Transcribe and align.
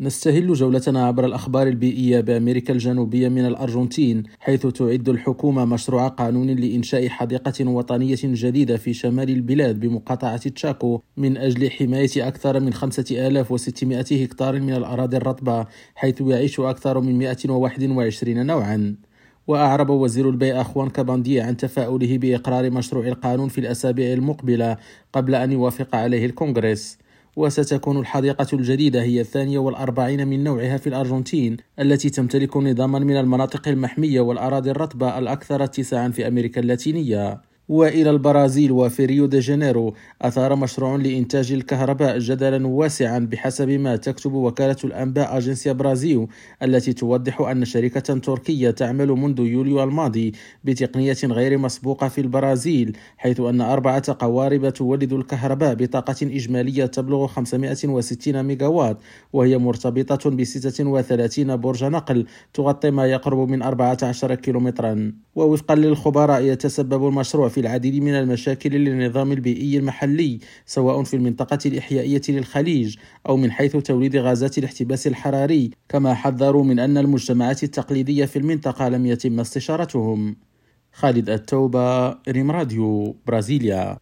نستهل 0.00 0.52
جولتنا 0.52 1.06
عبر 1.06 1.24
الأخبار 1.24 1.66
البيئية 1.66 2.20
بأمريكا 2.20 2.72
الجنوبية 2.72 3.28
من 3.28 3.46
الأرجنتين 3.46 4.22
حيث 4.40 4.66
تعد 4.66 5.08
الحكومة 5.08 5.64
مشروع 5.64 6.08
قانون 6.08 6.50
لإنشاء 6.50 7.08
حديقة 7.08 7.68
وطنية 7.68 8.16
جديدة 8.22 8.76
في 8.76 8.92
شمال 8.94 9.30
البلاد 9.30 9.80
بمقاطعة 9.80 10.48
تشاكو 10.48 11.00
من 11.16 11.36
أجل 11.36 11.70
حماية 11.70 12.28
أكثر 12.28 12.60
من 12.60 12.72
5600 12.72 14.24
هكتار 14.24 14.60
من 14.60 14.74
الأراضي 14.74 15.16
الرطبة 15.16 15.66
حيث 15.94 16.20
يعيش 16.20 16.60
أكثر 16.60 17.00
من 17.00 17.18
121 17.18 18.46
نوعاً. 18.46 18.96
وأعرب 19.46 19.90
وزير 19.90 20.30
البيئة 20.30 20.62
خوان 20.62 20.90
كاباندي 20.90 21.40
عن 21.40 21.56
تفاؤله 21.56 22.18
بإقرار 22.18 22.70
مشروع 22.70 23.06
القانون 23.06 23.48
في 23.48 23.58
الأسابيع 23.58 24.12
المقبلة 24.12 24.76
قبل 25.12 25.34
أن 25.34 25.52
يوافق 25.52 25.96
عليه 25.96 26.26
الكونغرس. 26.26 26.98
وستكون 27.36 27.98
الحديقة 28.00 28.46
الجديدة 28.52 29.02
هي 29.02 29.20
الثانية 29.20 29.58
والأربعين 29.58 30.28
من 30.28 30.44
نوعها 30.44 30.76
في 30.76 30.86
الأرجنتين 30.86 31.56
التي 31.80 32.10
تمتلك 32.10 32.56
نظاما 32.56 32.98
من 32.98 33.16
المناطق 33.16 33.68
المحمية 33.68 34.20
والأراضي 34.20 34.70
الرطبة 34.70 35.18
الأكثر 35.18 35.64
اتساعا 35.64 36.08
في 36.08 36.28
أمريكا 36.28 36.60
اللاتينية. 36.60 37.40
وإلى 37.68 38.10
البرازيل 38.10 38.72
وفي 38.72 39.04
ريو 39.04 39.26
دي 39.26 39.38
جانيرو 39.38 39.94
أثار 40.22 40.56
مشروع 40.56 40.96
لإنتاج 40.96 41.52
الكهرباء 41.52 42.18
جدلا 42.18 42.66
واسعا 42.66 43.18
بحسب 43.18 43.68
ما 43.68 43.96
تكتب 43.96 44.32
وكالة 44.32 44.76
الأنباء 44.84 45.36
اجنسيا 45.36 45.72
برازيل 45.72 46.26
التي 46.62 46.92
توضح 46.92 47.40
أن 47.40 47.64
شركة 47.64 48.18
تركية 48.18 48.70
تعمل 48.70 49.08
منذ 49.08 49.40
يوليو 49.40 49.82
الماضي 49.82 50.32
بتقنية 50.64 51.16
غير 51.24 51.58
مسبوقة 51.58 52.08
في 52.08 52.20
البرازيل 52.20 52.96
حيث 53.16 53.40
أن 53.40 53.60
أربعة 53.60 54.16
قوارب 54.18 54.68
تولد 54.68 55.12
الكهرباء 55.12 55.74
بطاقة 55.74 56.16
إجمالية 56.22 56.86
تبلغ 56.86 57.26
560 57.26 58.42
ميجاوات 58.42 58.98
وهي 59.32 59.58
مرتبطة 59.58 60.30
ب 60.30 60.44
36 60.44 61.56
برج 61.56 61.84
نقل 61.84 62.26
تغطي 62.54 62.90
ما 62.90 63.06
يقرب 63.06 63.48
من 63.48 63.62
14 63.62 64.34
كيلومترا. 64.34 65.12
ووفقا 65.34 65.74
للخبراء 65.74 66.42
يتسبب 66.42 67.06
المشروع 67.08 67.48
في 67.56 67.60
العديد 67.60 68.02
من 68.02 68.14
المشاكل 68.14 68.70
للنظام 68.70 69.32
البيئي 69.32 69.78
المحلي 69.78 70.38
سواء 70.66 71.02
في 71.02 71.14
المنطقة 71.14 71.58
الإحيائية 71.66 72.22
للخليج 72.28 72.96
أو 73.28 73.36
من 73.36 73.50
حيث 73.52 73.76
توليد 73.76 74.16
غازات 74.16 74.58
الاحتباس 74.58 75.06
الحراري 75.06 75.70
كما 75.88 76.14
حذروا 76.14 76.64
من 76.64 76.78
أن 76.78 76.98
المجتمعات 76.98 77.62
التقليدية 77.64 78.24
في 78.24 78.38
المنطقة 78.38 78.88
لم 78.88 79.06
يتم 79.06 79.40
استشارتهم. 79.40 80.36
خالد 80.92 81.30
التوبة 81.30 82.08
ريم 82.28 82.50
راديو 82.50 83.16
برازيليا. 83.26 83.94